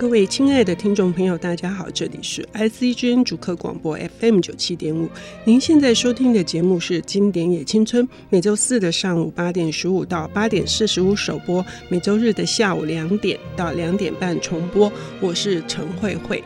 [0.00, 5.06] 各位亲爱的听众朋友，大家好，这里是 ICGN 主客广播 FM 九七点五。
[5.44, 14.90] 您现在收听的节目是《经典也青春》，每周四的上午八点十五到八点四十五首播，每周日的下午两点到两点半重播。
[15.20, 16.42] 我是陈慧慧。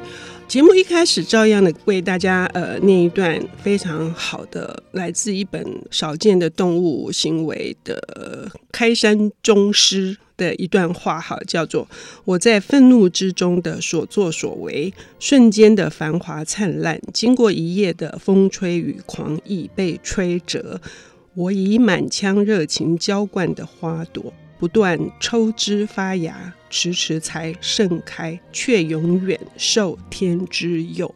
[0.48, 10.16] 节目一开始照样的为大家呃念一段非常好的来自一本少见的动物行为的开山宗师。
[10.37, 11.88] 的一段话哈，叫做
[12.24, 20.80] “我在愤怒之中的所作所为，瞬间的繁华灿烂，经过一夜的风吹雨狂，已被吹折。
[21.34, 31.12] 我以满腔热情浇灌的花朵，不断抽枝发芽，迟迟才盛开，却永远受天之佑。”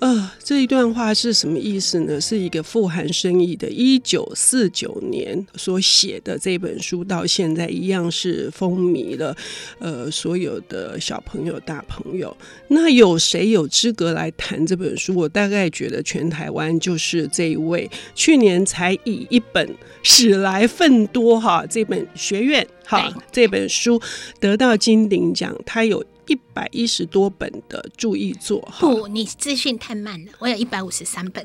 [0.00, 2.20] 呃，这一段话是什么意思呢？
[2.20, 3.68] 是一个富含深意的。
[3.70, 9.34] 一九四九年所写的这本书，到现在一样是风靡了
[9.78, 12.36] 呃所有的小朋友、大朋友。
[12.68, 15.14] 那有谁有资格来谈这本书？
[15.14, 19.66] 我大概觉得全台湾就是这一位，去年才以一本
[20.02, 24.00] 《史来奋多》哈这本学院哈这本书
[24.38, 26.04] 得到金鼎奖，他有。
[26.26, 30.32] 一百一十多本的注意作，不，你资讯太慢了。
[30.38, 31.44] 我有一百五十三本。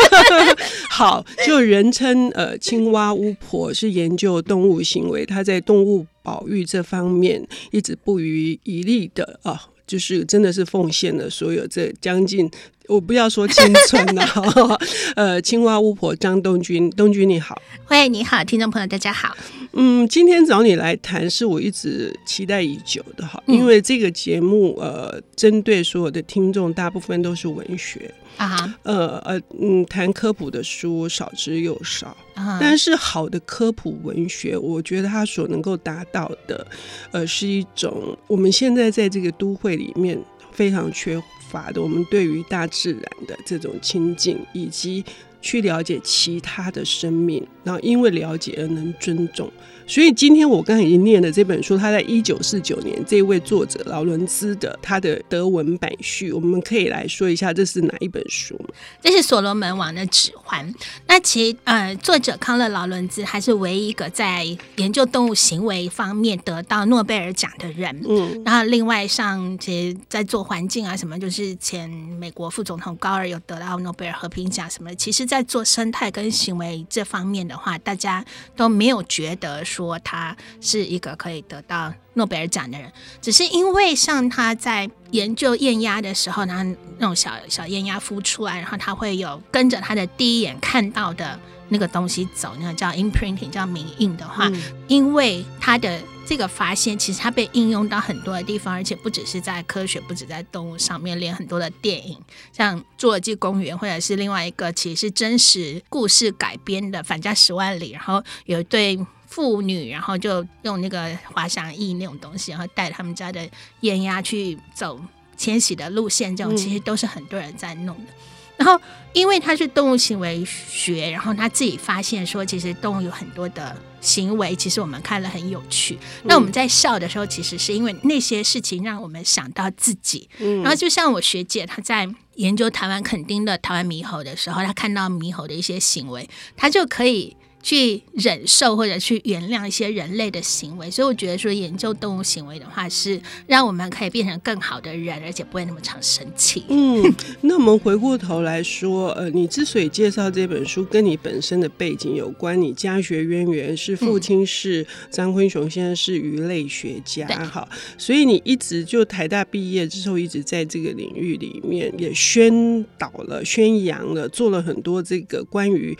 [0.90, 12.50] 好，就人称呃青蛙巫婆，是研究动物行为，她在动物保育这方面一直不遗余力的啊、呃，就是真的是奉献了所有这将近。
[12.90, 14.24] 我不要说青春了，
[15.14, 17.56] 呃，青蛙巫婆张东君，东君你好，
[17.88, 19.36] 喂，你好，听众朋友大家好。
[19.74, 28.12] 嗯，今天找你来谈是我一直期待已久的哈，因为这个节目呃，针对所有的听众，大部分都是文学。
[28.36, 32.16] 啊，呃呃嗯，谈科普的书少之又少，
[32.58, 36.66] 但是好的科普文学，我觉得它所能够达到的，
[37.12, 40.18] 呃，是一种我们现在在这个都会里面
[40.50, 41.22] 非常缺。
[41.50, 45.04] 法的，我们对于大自然的这种亲近，以及
[45.42, 49.50] 去了解其他的生命，然后因为了解而能尊重。
[49.90, 58.66] 所以今天我刚才已经念了这本书，他在一九四九年这位作者劳伦兹的他的德文版序，我们可以来说一下这是哪一本书吗？
[59.00, 60.72] 这是《所罗门王的指环》。
[61.08, 64.46] 那其实呃，作者康乐劳伦兹还是唯一一个在
[64.76, 68.00] 研究动物行为方面得到诺贝尔奖的人。
[68.08, 74.94] 嗯，然后另外像其实在做环境啊什么，就是前美国副总统高尔有得到诺贝尔和平奖什么。
[74.94, 78.24] 其实，在做生态跟行为这方面的话，大家
[78.54, 79.79] 都没有觉得说。
[79.80, 82.92] 说他是一个可以得到诺贝尔奖的人，
[83.22, 86.62] 只是因为像他在研究艳鸭的时候，他
[86.98, 91.38] 那种小小艳鸭孵出来，然后他会有跟着他的第一眼看到的
[91.70, 102.16] 那个东西走，那个叫 imprinting，叫名印的话，嗯、因为他的这个发现，其实它被应用到很多的地方，而且不只是在科学，不止在动物上面，连很多的电影，
[102.52, 108.98] 像《侏罗纪公园》，或者是另外一个其实是真实故事改编的《反家十万里》，然后有一对。
[109.40, 113.48] 妇女，然后就用那个滑翔翼那种东西，然后带他们家的
[113.80, 115.00] 雁鸭去走
[115.34, 118.12] 迁徙的路线，这种其实都是很多人在弄的。
[118.12, 118.14] 嗯、
[118.58, 118.78] 然后，
[119.14, 125.94] 因为他是动物行为学，然后他自己发现说，其实动物有很多的行为，其实我们看了很有趣。
[125.94, 130.28] 嗯、那我们在笑的时候，其实是因为那些事情让我们想到自己。
[130.40, 137.34] 嗯、然后，就像我学姐她在研究台湾垦丁的台湾猕猴的时候，她看到猕猴的一些行为，她就可以。
[137.62, 146.64] 去忍受或者去原谅一些人类的行为，所以我觉得说研究动物行为的话，是让我们可以变成更好的人，而且不会那么常生气。
[146.68, 147.02] 嗯，
[147.42, 165.96] 那我们回过头来说，呃，你之所以介绍这本书，跟你本身的背景有关，你家学渊源是父亲是张坤雄先生是鱼类学家，哈、嗯，所以你一直就台大毕业之后，一直在这个领域里面也宣导了、宣扬了，做了很多这个关于。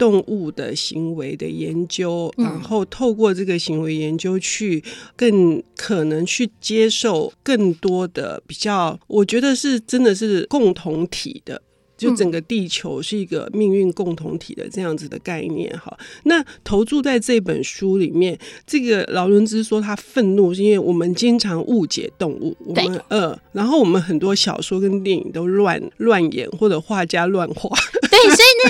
[0.00, 4.82] 动物的行为的研究，然后透过这个行为研究去
[5.14, 11.60] 更可能去接受更多的比较，我觉得是真的是共同体的。
[12.00, 15.94] 就整个地球是一个命运共同体的这样子的概念哈。
[16.22, 27.68] 那投注在这本书里面，这个劳伦兹说他愤怒是因为我们经常误解动物，我们呃，然后我们很多小说跟电影都乱乱演或者画家乱画。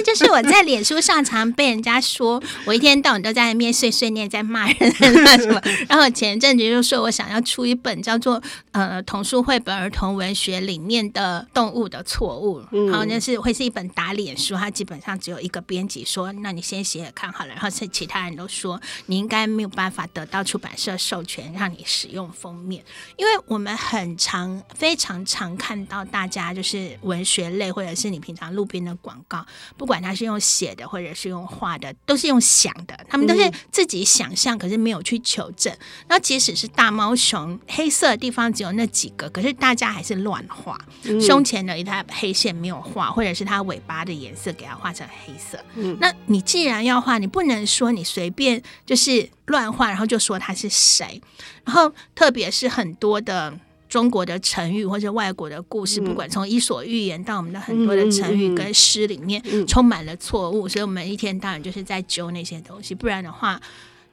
[0.04, 5.60] 就是我在脸书上常被人家说我一天到晚都在那边碎碎念，在骂人那什么。
[5.88, 8.40] 然后前一阵子就说我想要出一本叫做
[8.72, 22.84] 呃童书绘本儿童文学里面的动物的错误，然后那是会是一本打脸书，它基本上只有一个编辑说，那你先写写看好了，然后是其他人都说你应该没有办法得到出版社授权让你使用封面，
[23.16, 29.44] 因为我们很常非常常看到大家就是文学类或者是你平常路边的广告，
[29.81, 35.75] 不管他是用写的或者是用画的，都是用想的，他们都是自己想象，可是没有去求证。
[36.06, 40.79] 那即使是大猫熊，黑色的地方只有那几个，可是大家还是乱画，
[41.19, 45.59] 胸前的一条黑线没有画，或者是它尾巴的颜色给它画成黑色。
[45.99, 51.23] 那你既然要画，你不能说你随便就是乱画，然后就说他是谁。
[51.65, 53.59] 然后特别是很多的。
[53.90, 62.94] 中国的成语或者外国的故事，不管从《伊索寓言》到我们的很多的成语跟诗里面，充满了错误，所以我们一天到晚就是在揪那些东西。
[62.94, 63.60] 不然的话，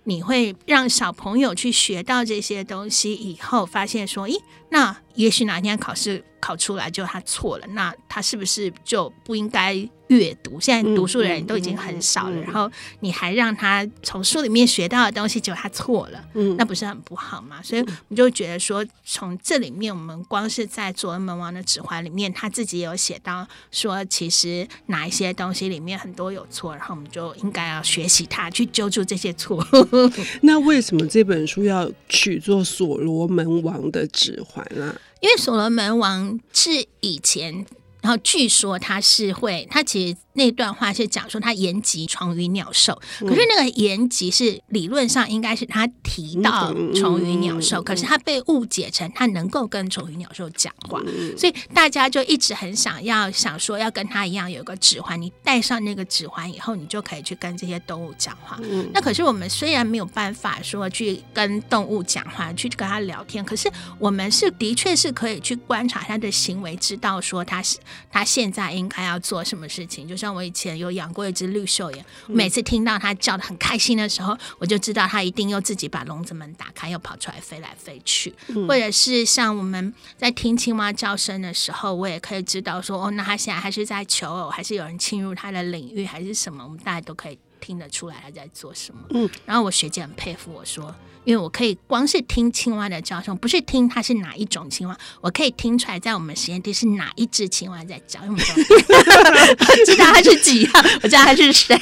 [0.06, 4.35] 你会让小朋友去学到这些东西以后，发现说，咦，
[4.69, 9.90] 那也许哪天考试考出来就他错了，那他是不是就不应该？
[10.08, 12.72] 阅读，现在读书的人都已经很少了，嗯嗯嗯、然后
[13.02, 17.62] 你还让他从书里面学到的东西，结果他错了，嗯，那不是很不好吗？
[17.62, 29.62] 所以我们就觉得说，从这里面，我们光是在《左卫门王的指环》里面，他自己有写到说，其实哪一些东西里面很多有错，然后我们就应该要学习他，去揪住这些错。
[30.40, 34.95] 那为什么这本书要取作《所罗门王的指环》啊？
[35.19, 37.65] 因为所罗门王是以前。
[38.02, 40.18] 然后据说他是会，他其实。
[40.38, 51.02] 那段话是讲说他延吉虫鱼鸟兽，可是那个延吉是理论上应该是他提到虫鱼鸟兽，可是他被误解成他能够跟虫鱼鸟兽讲话，
[51.36, 58.60] 所以大家就一直很想要想说要跟他一样有个指环，你戴上那个指环以后，你就可以去跟这些动物讲话。
[58.94, 63.68] 那可是我们虽然没有办法说去跟动物讲话，去跟他聊天，可是
[63.98, 67.80] 我们是的确是可以去观察他的行为，知道说他是
[68.12, 70.18] 他现在应该要做什么事情，就。
[70.18, 78.34] 像我以前有养过一只绿袖眼，每次听到它叫的很开心的时候，我就知道它一定又自己把笼子门打开，又跑出来飞来飞去。
[78.68, 86.64] 或者是像我们在听青蛙叫声的时候，我也可以知道说，哦，那它现在还是在求偶，还是有人侵入它的领域，还是什么？
[86.64, 89.01] 我们大家都可以听得出来他在做什么。
[89.12, 90.94] 嗯，然后我学姐很佩服我说。
[91.24, 98.24] 因为我可以光是听青蛙的叫声，不是听它是哪一种青蛙，我可以听出来在我们实验地是哪一只青蛙在叫。
[98.24, 101.75] 因 为我知道它是几号，我知道它是谁，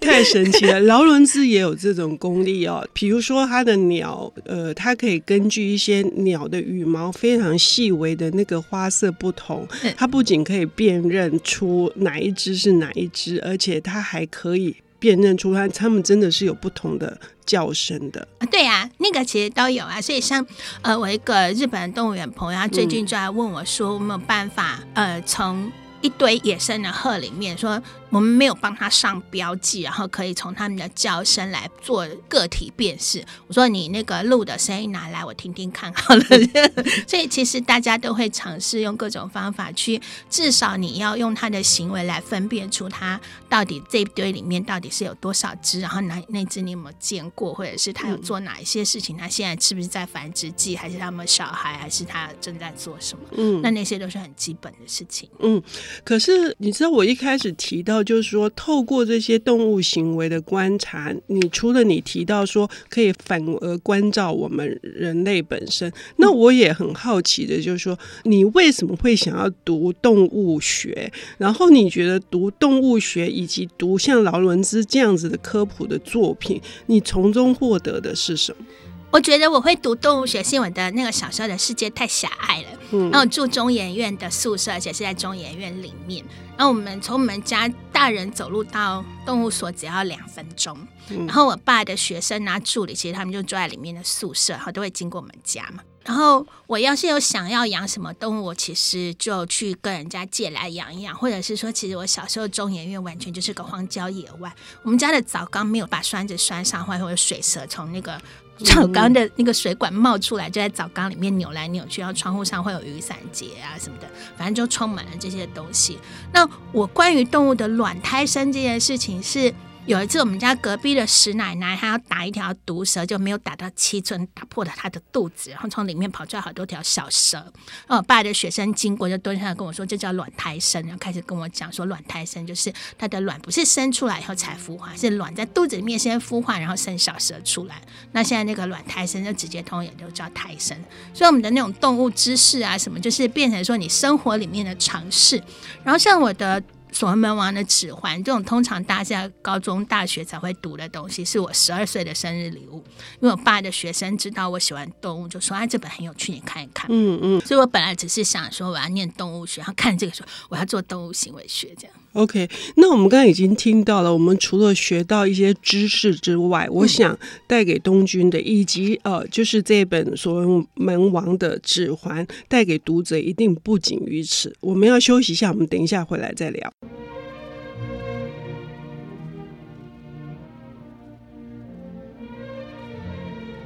[0.00, 0.80] 太神奇了。
[0.80, 14.74] 劳伦斯也有这种功力哦，比如说它的鸟，呃，它可以根据一些鸟的羽毛非常细微的那个花色不同，它不仅可以辨认出哪一只是哪一只，而且它还可以。
[15.00, 18.46] 辨认出来，他们真的是有不同的叫声的啊！
[18.46, 20.00] 对啊，那个其实都有啊。
[20.00, 20.46] 所以像
[20.82, 27.82] 呃，我一个日本动物园朋友，他最近就来问我说，有没有办法呃，从一堆野生的鹤里面说。
[28.10, 33.24] 我们没有帮他上标记，然后可以从他们的叫声来做个体辨识。
[33.46, 36.24] 我说你那个鹿的声音拿来我听听看好了。
[37.06, 49.16] 所以其实大家都会尝试用各种方法去，至少你要用他的行为来分辨出他到底这一堆里面到底是有多少只，然后哪那只你有没有见过，或者是他有做哪一些事情？
[49.16, 53.24] 他现在是不是在繁殖季，还是他们小孩，还是他正在做什么？
[53.36, 55.30] 嗯，那那些都是很基本的事情。
[55.38, 55.62] 嗯，
[56.02, 58.00] 可是你知道我一开始提到。
[58.10, 71.12] 就是说，透过这些动物行为的观察，你除了你提到说可以反而关照我们人类本身，那我也很好奇的，就是说，你为什么会想要读动物学？
[71.38, 78.64] 然后你觉得读动物学以及读像劳伦兹这样子的科普的作品，你从中获得的是什么？
[79.12, 82.68] 我觉得我会读动物学，是因为我的那个小时候的世界太狭隘了。
[82.92, 86.24] 嗯，然后住中研院的宿舍，而且是在中研院里面。
[86.56, 90.78] 然后我们从我们家大人走路到动物所只要两分钟。
[91.08, 95.82] 嗯，然后我爸的学生啊、助理，其实他们就住在里面的宿舍，然后都会经过我们家嘛。
[96.04, 104.52] 然后我要是有想要养什么动物，我其实就去跟人家借来养一养，或者是说，其实我小时候中研院完全就是个荒郊野外。
[104.82, 108.20] 我们家的澡缸没有把栓子栓上，或者水蛇从那个。
[108.62, 115.98] 澡缸的那个水管冒出来，就在澡缸里面扭来扭去，然后窗户上会有雨伞结啊什么的，反正就充满了这些东西。
[116.30, 119.54] 那我关于动物的卵胎生这件事情是，
[119.86, 127.38] 有一次我们家隔壁的石奶奶，她要打一条毒蛇，就没有打到七寸，打破了她的肚子，然后从里面跑出来好多条小蛇。
[127.38, 137.82] 然后我爸的学生经过就蹲下来跟我说，这叫卵胎生，然后开始跟我讲说，卵胎生就是她的卵不是生出来以后才孵化，是卵在肚子里面先孵化，然后生小蛇出来。
[138.12, 140.76] 那现在那个卵胎生就直接通也就叫胎生。
[141.12, 145.42] 所以我们的那种动物知识啊什么，就是变成说你生活里面的常识。
[145.82, 146.62] 然后像我的。
[146.92, 152.84] 所罗门王的指环，这种通常大家高中、大学才会读的东西，是我十二岁的生日礼物。
[153.20, 157.40] 因为我爸的学生知道我喜欢动物，就说：“啊，这本很有趣，你看一看。”嗯嗯。
[157.42, 161.96] 所以我本来只是想说，我要念动物学，然后看这个说我要做动物行为学这样。
[162.12, 174.52] OK，那我们刚才已经听到了，我们除了学到一些知识之外，我想带给东君的，以及呃，就是这本所谓门王的指环带给读者，一定不仅于此。
[174.60, 176.72] 我们要休息一下，我们等一下回来再聊。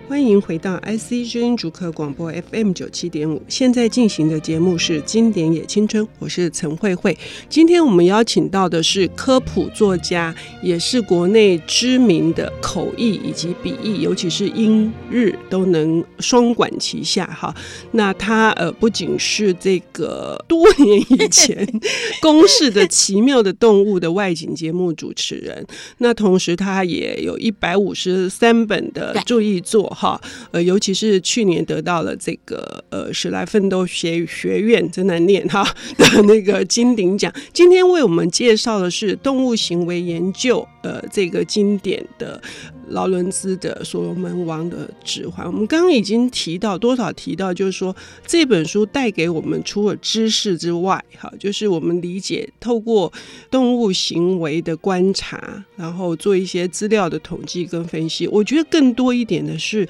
[0.06, 7.16] 欢迎回到 IC 之音主客广播 FM 九七点五，现在进行的节目是《经典也青春》，我是陈慧慧。
[7.48, 17.54] 今天我们邀请到的是科普作家，也是国内知名的口译以及笔译，尤其是英日都能双管齐下哈。
[17.92, 21.66] 那他呃不仅是这个多年以前
[22.20, 25.66] 公视的奇妙的动物的外景节目主持人，
[25.98, 29.93] 那同时他也有一百五十三本的注意作。
[29.94, 30.20] 哈，
[30.50, 35.62] 呃，尤其是去年得到了这个呃史莱奋斗学学院真难念哈
[35.96, 37.32] 的那个金鼎奖。
[37.52, 42.42] 今天为我们介绍的是动物行为研究呃这个经典的
[42.88, 45.46] 劳伦兹的所罗门王的指环。
[45.46, 47.94] 我们刚刚已经提到多少提到，就是说
[48.26, 53.12] 这本书带给我们除了知识之外，哈，就是我们理解透过
[53.50, 58.26] 动物行为的观察，然后做一些资料的统计跟分析。
[58.28, 59.88] 我觉得更多一点的是。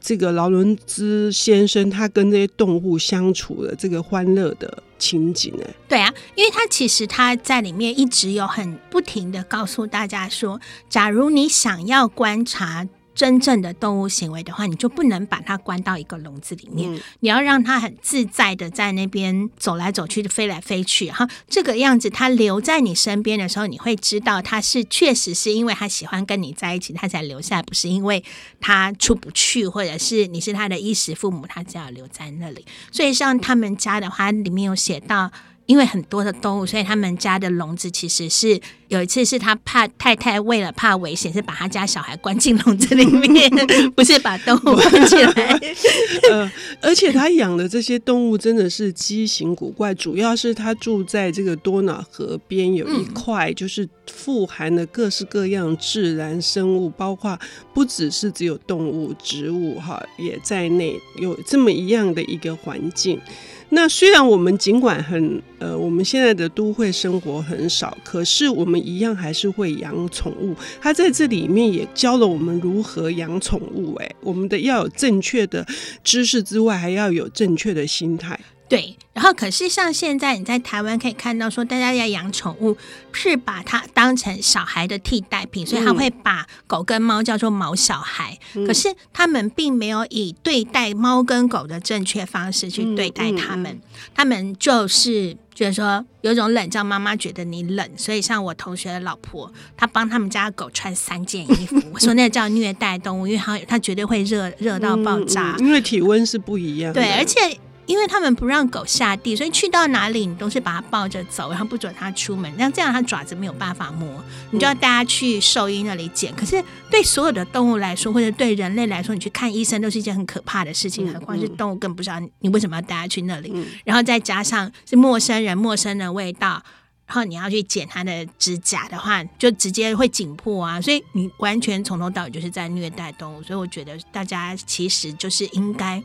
[0.00, 5.64] 这个劳伦兹先生，他跟这些动物相处的这个欢乐的情景呢？
[5.88, 12.86] 对啊，因为他其实他在里面一直有很不停的告诉大家说，假如你想要观察。
[13.16, 21.10] 真正的动物行为的话，你就不能把它关到一个笼子里面，嗯、你要让它很自在的在那边走来走去，飞来飞去。
[21.10, 28.22] 哈，这个样子，它留在你身边的时候，你会知道它是确实是因为它喜欢跟你在一起，它才留下来，不是因为
[28.60, 32.64] 它出不去，或者是你是它的衣食父母，它只要留在那里。
[32.92, 35.32] 所以像他们家的话，里面有写到。
[35.66, 38.58] 因为很多的动物，所以他们家的笼子其实是
[38.88, 43.50] 有一次是他怕太太为了怕危险，是把他家小孩关进笼子里面，
[43.96, 45.60] 不是把动物关起来。
[46.30, 57.36] 呃，而且他养的这些动物真的是畸形古怪，主要是他住在这个多瑙河边，有一块就是富含了各式各样自然生物，包括
[57.74, 63.20] 不只是只有动物、植物哈，也在内有这么一样的一个环境。
[63.68, 70.54] 那虽然我们尽管很呃，我们现在的都会生活很少，可是我们一样还是会养宠物。
[70.80, 73.94] 他在这里面也教了我们如何养宠物。
[73.96, 75.66] 哎，我们的要有正确的
[76.04, 78.38] 知识之外，还要有正确的心态。
[78.68, 82.76] 对，然后可是像现在你在台湾可以看到，说大家要养宠物
[83.12, 88.36] 是把它当成小孩的替代品，所以他会把狗跟猫叫做毛小孩。
[88.54, 107.00] 嗯、可是他们并没有以对待猫跟狗的正确方式去对待他们，嗯嗯嗯、他们就是觉得说有种冷，叫妈妈觉得你冷，所以像我同学的老婆，她帮他们家的狗穿三件衣服，我说那叫虐待动物，因为它它绝对会热热到爆炸，因为体温是不一样的。
[107.00, 107.56] 对，而且。
[107.86, 112.52] 因为他们不让狗下地，所以去到哪里你都是把它抱着走，然后不准它出门。
[112.58, 116.34] 那这样它爪子没有办法磨，你就要带它去兽医那里剪。
[116.34, 123.54] 可是对所有的动物来说，或者对人类来说，你去看医生都是一件很可怕的事情，何况是动物，更不知道你为什么要带它去那里。
[123.84, 126.60] 然后再加上是陌生人、陌生的味道，
[127.06, 130.80] 然后你要去剪它的指甲的话，就直接会紧迫啊。
[130.80, 133.42] 所以你完全从头到尾就是在虐待动物。
[133.44, 136.02] 所以我觉得大家其实就是应该。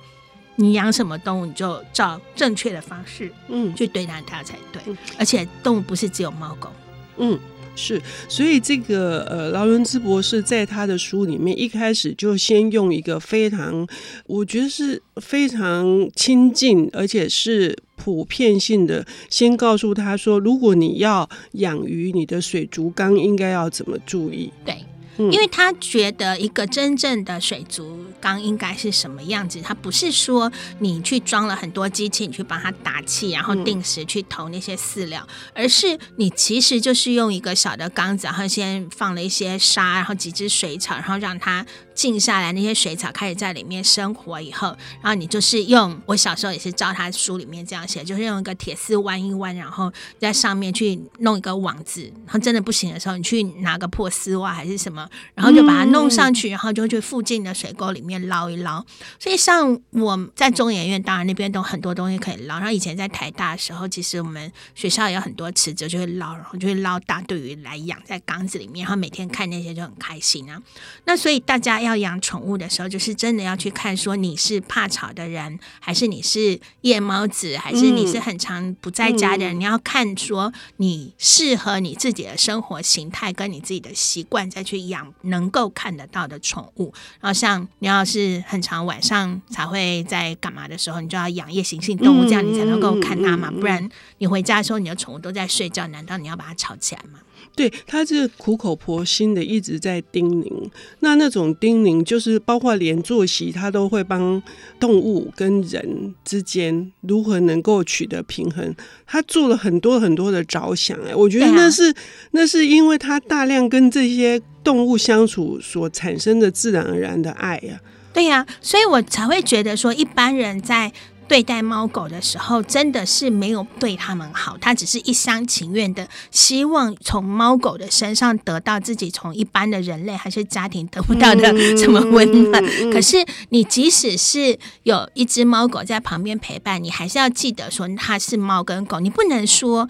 [0.57, 4.81] 你养什么动物，你就照正确的方式，嗯，去对待它才对。
[4.85, 6.69] 嗯、而且动物不是只有猫狗，
[7.17, 7.39] 嗯，
[7.75, 8.01] 是。
[8.27, 13.87] 所以这个呃，劳伦兹博士在他的书里面一开始就先用一个非常，
[14.27, 24.51] 我觉得是非常亲近，而且是普遍性的，先告诉他说，如果你要养鱼，你的水族缸应该要怎么注意？
[24.65, 24.75] 对。
[25.17, 29.61] 因为他觉得一个真正的水族缸应该是什么样子。
[29.61, 41.65] 他不是说你去装了很多机器，你去帮它打气，然后定时去投那些饲料，而是你其实就是用一个小的缸子，然后先放了一些沙，然后几只水草，然后让它。
[41.93, 58.83] 静下来，那些水草开始在里面生活以后，然后你就是用我小时候也是照他书里面这样写，就是用一个铁丝弯一弯，然后在上面去弄一个网子，然后真的不行的时候，你去拿个破丝袜还是什么，然后就把它弄上去，然后就去附近的水沟里面捞一捞。
[59.19, 62.57] 所以像我在中研院，当然那边都很多东西可以捞。
[62.57, 70.61] 然后以前在台大的时候，其实我们学校也有很多池子，就会捞，然后就会捞大对鱼来养在缸子里面，然后每天看那些就很开心啊。
[71.05, 71.91] 那所以大家要。
[71.91, 79.57] 要养宠物的时候，就是真的要去看，说你是怕吵的人，还是你是夜猫子，还是你是很常不在家的人。
[79.57, 86.93] 嗯、你要看说你适合你自己的生活形态跟你自己的习惯，再去养能够看得到的宠物。
[87.19, 93.51] 然后像你要是很常晚上才会在干嘛的时候，你就要养夜行性动物，这样你才能够看它嘛。
[93.51, 97.19] 不然你回家的时候，你的宠物都在睡觉，难道你要把它吵起来吗？
[97.55, 100.69] 对，他是苦口婆心的一直在叮咛，
[100.99, 104.41] 那那种叮咛就是包括连作息，他都会帮
[104.79, 108.73] 动物跟人之间如何能够取得平衡，
[109.05, 110.97] 他做了很多很多的着想。
[111.05, 111.95] 哎，我觉得那是、啊、
[112.31, 118.13] 那是因为他大量跟这些动物相处所产生的自然而然的爱呀、啊。
[118.13, 120.91] 对呀、啊，所以我才会觉得说一般人在。
[121.31, 132.61] 对待猫狗的时候，真的是没有对他们好，他只是一厢情愿的希望从猫狗的身上得到自己从一般的人类还是家庭得不到的 什么温暖。
[132.91, 139.87] 可是你即使是有一只猫狗在旁边陪伴，你还是要记得说它是猫跟狗，你不能说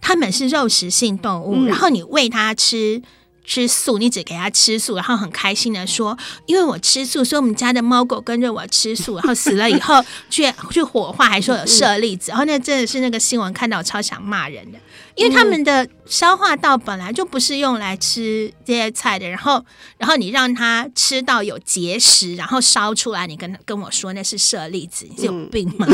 [0.00, 3.02] 它们是肉食性动物，然后你喂它吃。
[3.44, 14.78] 吃素，你只给他吃素，然后很开心的说：“因为我吃素，所以我们家的猫狗跟着我吃素， 然后死了以后去去火化，还说有舍利子。”然后那真的是那个新闻看到我超想骂人的，
[15.14, 19.62] 因为他们的消化道本来就不是用来吃这些菜的，然后
[19.98, 25.86] 然后你让它吃到有结石，然后烧出来，你跟跟我说那是舍利子，你是有病吗？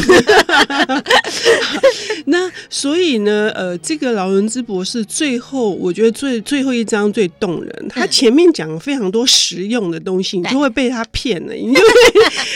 [0.89, 1.05] 嗯、
[2.27, 7.29] 那所以呢，呃，这个劳伦兹博士最后，我觉得最最后一章最。
[7.41, 11.89] 动人，他前面讲非常多实用的东西，你就会被他骗了，你就会，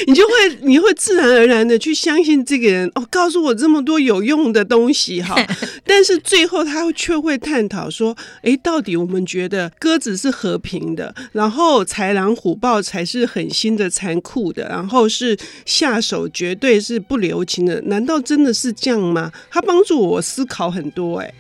[0.06, 5.34] 你就会，你会自然而然的去相信这个人哦，告诉我这么多有用的东西哈。
[5.86, 19.32] 但是最后他却会探讨说，哎，到底我们觉得鸽子是和平的，然后豺狼虎豹才是狠心的、残酷的，然后是下手绝对是不留情的，难道真的是这样吗？
[19.50, 21.32] 他帮助我思考很多，哎。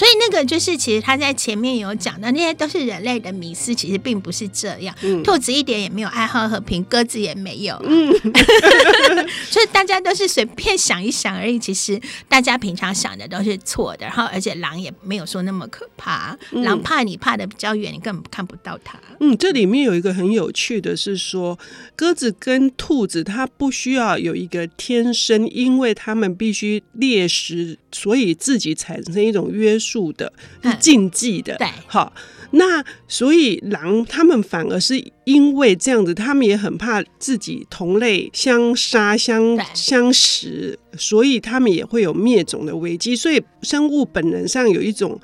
[0.00, 4.96] 所以那个就是，其实他在前面有讲的，那些都是人类的迷思，其实并不是这样。
[5.02, 7.78] 嗯、兔子一点也没有爱好和平，鸽子也没有。
[7.84, 8.10] 嗯，
[9.50, 11.58] 所以大家都是随便想一想而已。
[11.58, 14.06] 其实大家平常想的都是错的。
[14.06, 18.98] 然后，而且狼也没有说那么可怕，嗯、狼怕你怕的比较远，你根本看不到它。
[19.18, 21.58] 嗯，这里面有一个很有趣的是说，
[21.94, 29.89] 鸽子跟兔子它不需要有一个天生，因为它们必须猎食，所以自己产生一种约束。
[29.90, 32.12] 数的是禁忌的，对，好，
[32.52, 43.16] 那所以狼他们反而是因为这样子，他们也很怕自己同类相杀相相食，所以他们也会有灭种的危机。
[43.16, 45.20] 所以生物本能上有一种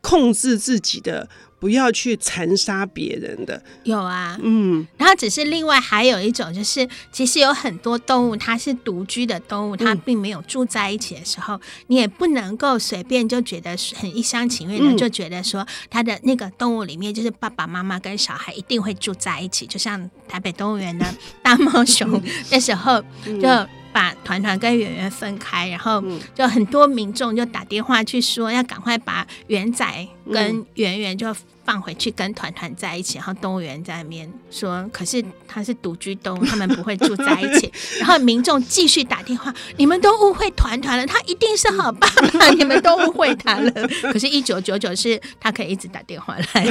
[0.00, 1.28] 控制自己的。
[1.58, 21.06] 不要去残杀别人的，有啊，嗯，然后只是另外还有一种，就是其实有很多动物它是独居的动物，它并没有住在一起的时候，嗯、你也不能够随便就觉得很一厢情愿的就觉得说它的那个动物里面就是爸爸妈妈跟小孩一定会住在一起，就像台北动物园的
[21.42, 23.48] 大猫熊那时候就
[23.98, 26.00] 把团团跟圆圆分开，然后
[26.32, 29.84] 就很多民众就打电话去说要赶快把圆仔
[30.32, 31.34] 跟圆圆就。
[31.68, 37.70] 放回去跟团团在一起，然后动物园在那边说，可是他是独居动物，他们不会住在一起。
[38.00, 43.70] 然后民众继续打电话，你们都误会团团了，他一定是好爸爸，你们都误会他了。
[44.10, 46.66] 可是，一九九九是他可以一直打电话来。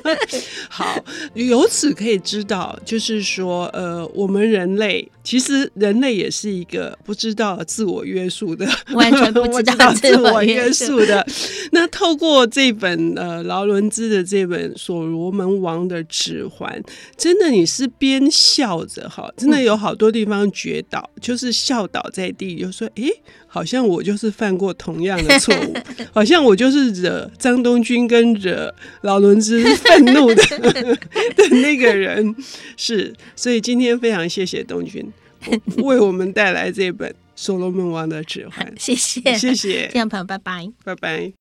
[0.70, 0.96] 好，
[1.34, 11.26] 由此可以知道，就是说，呃，我们人类其实人类也是一个不知道自我约束的，完全不知道自我约束的。
[11.72, 14.21] 那透过这本呃劳伦兹的。
[14.22, 16.80] 的这本《所罗门王的指环》，
[17.16, 23.04] 真的你是边笑着哈，真的有好多地方觉倒，嗯、就是笑倒在地，就说：“哎，
[23.46, 25.74] 好像我就是犯过同样的错误，
[26.14, 30.42] 好像我就是惹张东君跟惹老伦兹愤怒的
[31.36, 32.34] 的那个人。”
[32.76, 35.04] 是，所以今天非常谢谢东君
[35.78, 38.66] 为我们带来这本《所罗门王的指环》。
[38.78, 41.32] 谢谢，谢谢，这样朋友，拜拜，拜拜。